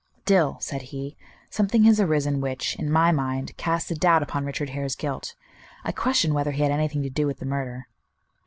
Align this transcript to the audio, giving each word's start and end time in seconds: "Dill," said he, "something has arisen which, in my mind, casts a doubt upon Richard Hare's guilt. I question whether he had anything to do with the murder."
"Dill," 0.25 0.57
said 0.61 0.81
he, 0.89 1.15
"something 1.51 1.83
has 1.83 1.99
arisen 1.99 2.41
which, 2.41 2.75
in 2.77 2.89
my 2.89 3.11
mind, 3.11 3.55
casts 3.55 3.91
a 3.91 3.95
doubt 3.95 4.23
upon 4.23 4.45
Richard 4.45 4.71
Hare's 4.71 4.95
guilt. 4.95 5.35
I 5.83 5.91
question 5.91 6.33
whether 6.33 6.53
he 6.53 6.63
had 6.63 6.71
anything 6.71 7.03
to 7.03 7.09
do 7.11 7.27
with 7.27 7.37
the 7.37 7.45
murder." 7.45 7.85